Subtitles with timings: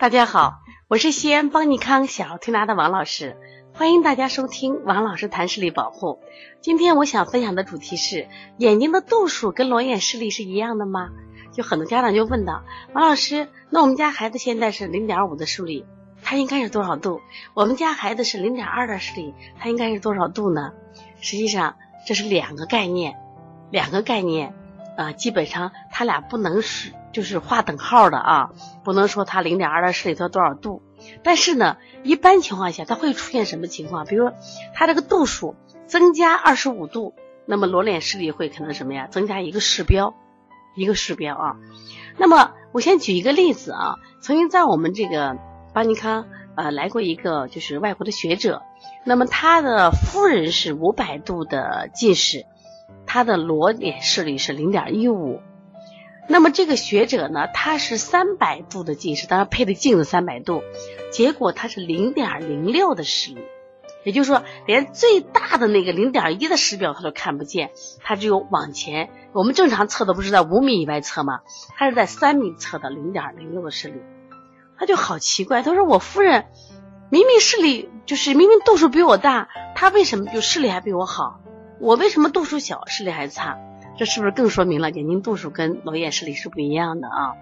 [0.00, 3.36] 大家好，我是西安邦尼康小儿推拿的王老师，
[3.74, 6.20] 欢迎大家收听王老师谈视力保护。
[6.62, 8.26] 今天我想分享的主题是：
[8.56, 11.10] 眼睛的度数跟裸眼视力是一样的吗？
[11.52, 15.84] 就很多家长就问到王老师，那我们家孩子现在是零点五的视力，
[16.22, 17.20] 他应该是多少度？
[17.52, 20.72] 我们家孩子是零点二的视力，他应该是多少度呢？
[21.20, 21.76] 实际上
[22.06, 23.18] 这是两个概念，
[23.70, 24.54] 两个概念
[25.00, 26.92] 啊，基本上他俩不能是。
[27.12, 28.50] 就是划等号的啊，
[28.84, 30.80] 不能说他零点二的视力他多少度，
[31.24, 34.04] 但是呢，一般情况下它会出现什么情况？
[34.04, 34.36] 比如说
[34.74, 35.56] 他这个度数
[35.88, 37.14] 增加二十五度，
[37.46, 39.08] 那么裸脸视力会可能什么呀？
[39.10, 40.14] 增加一个视标，
[40.76, 41.56] 一个视标啊。
[42.16, 45.36] 那么我先举一个例子啊，曾经在我们这个
[45.74, 48.62] 巴尼康呃来过一个就是外国的学者，
[49.04, 52.46] 那么他的夫人是五百度的近视，
[53.12, 55.40] 他的裸眼视力是零点一五。
[56.28, 60.62] 那么这个学者呢，他是三百度的近视，当然配的镜子三百度，
[61.10, 63.40] 结果他是零点零六的视力，
[64.04, 69.10] 也就是说，连最大的那个零点一的视表他都看不见，他只有往前。
[69.32, 71.40] 我们正常测的不是在五米以外测吗？
[71.76, 74.00] 他是在三米测的零点零六的视力，
[74.78, 76.44] 他就好奇怪，他说我夫人
[77.10, 81.39] 明明视力就是明明度数比我大，他为什么就视力还比我好？
[81.80, 83.58] 我为什么度数小，视力还差？
[83.96, 87.34] 这是不是更说明了眼睛度数跟裸眼视力是不一样的啊？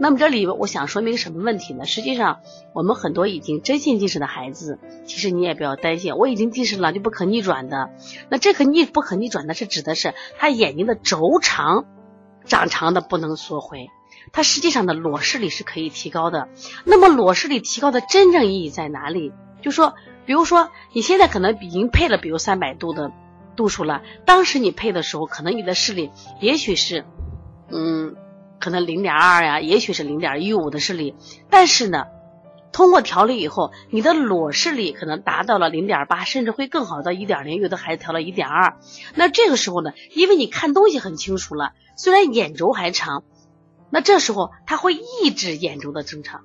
[0.00, 1.84] 那么这里我想说明什么问题呢？
[1.84, 2.40] 实际上，
[2.72, 7.90] 我们很多已经真性近视的孩子，其实你也不要担心，我已经近视了就不可逆转的。
[8.28, 11.84] 那这个逆不可逆转的是指的是他眼睛的轴长
[12.44, 13.88] 长长的不能缩回，
[14.32, 16.48] 他实际上的裸视力是可以提高的。
[16.84, 19.32] 那么裸视力提高的真正意义在哪里？
[19.62, 19.94] 就说，
[20.26, 23.12] 比如说你现在可能已经配了，比如三百度的。
[23.56, 26.10] 度数了，当时你配的时候，可能你的视力
[26.40, 27.04] 也许是，
[27.70, 28.16] 嗯，
[28.60, 31.14] 可能零点二呀，也许是零点一五的视力，
[31.50, 32.04] 但是呢，
[32.72, 38.76] 通过调理以后，你的裸视力可能达到了零点八，甚至会更好到一点零，有的孩子调了一点二。
[39.14, 43.22] 那这个时候呢，因为你看东西很清楚了，虽然眼轴还长，
[43.90, 46.42] 那这时候它会抑制眼轴的增长。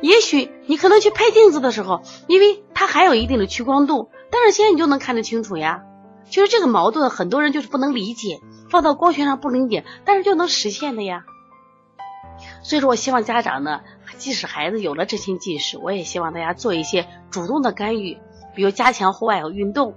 [0.00, 5.84] 也许你可能去配镜子的时候，因为它还有一定的屈光度，但是现在你就能看得清楚呀。
[6.28, 11.24] 其实这个矛盾很多人就是不能理解，放到光学上不理解，但是就能实现的呀。
[12.64, 13.82] 所以说我希望家长呢，
[14.18, 18.18] 即使孩子有了这些近视，我也希望大家做一些主动的干预，
[18.56, 19.94] 比如加强户外和运动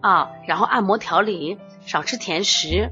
[0.00, 1.56] 啊，然后按摩调理，
[1.86, 2.90] 少吃甜食。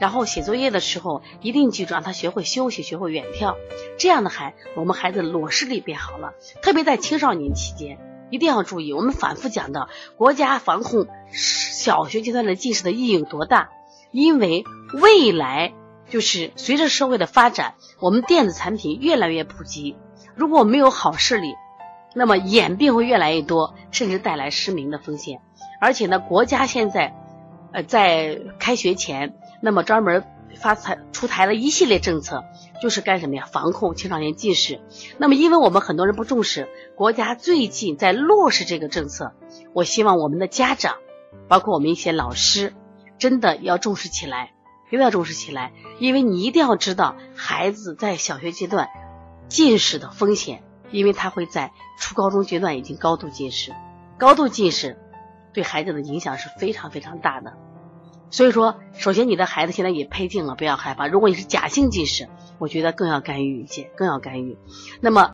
[0.00, 3.54] 然后写作业的时候，一定记住让他学会休息，学会远眺。
[3.98, 6.32] 这样的孩，我们孩子裸视力变好了。
[6.62, 7.98] 特别在青少年期间，
[8.30, 8.92] 一定要注意。
[8.92, 13.70] 我们反复讲到，国家防控小学阶段的近视的意义有多大？
[14.10, 14.64] 因为
[15.00, 15.72] 未来
[16.08, 19.96] 就是随着社会的发展，我们电子产品越来越普及。
[20.34, 21.54] 如果没有好视力，
[22.14, 25.40] 那么眼病会越来越多，甚至带来失明的风险。
[25.80, 27.14] 而且呢，国家现在
[27.72, 29.34] 呃在开学前。
[29.62, 30.24] 那么专门
[30.56, 32.44] 发财出台了一系列政策，
[32.82, 33.46] 就是干什么呀？
[33.50, 34.80] 防控青少年近视。
[35.18, 39.32] 那么因为我们很多人不重视，国家最近在落实这个政策。
[39.72, 40.96] 我希望我们的家长，
[41.48, 42.74] 包括我们一些老师，
[43.18, 44.52] 真的要重视起来，
[44.88, 45.72] 一定要重视起来。
[45.98, 48.88] 因为你一定要知道孩子在小学阶段
[49.48, 53.72] 近视的风险，因为他会在初高中阶段已经高度近视，
[54.18, 54.98] 高度近视
[55.52, 57.52] 对孩子的影响是非常非常大的。
[58.30, 61.06] 所以说，首先你的孩子现在也配镜了，不要害怕。
[61.06, 64.56] 如果你是假性近视，我觉得更要干预一些，更要干预。
[65.00, 65.32] 那么。